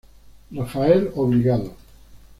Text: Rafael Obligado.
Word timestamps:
Rafael 0.51 1.11
Obligado. 1.15 1.75